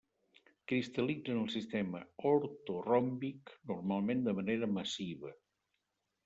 [0.69, 5.37] Cristal·litza en el sistema ortoròmbic, normalment de manera massiva.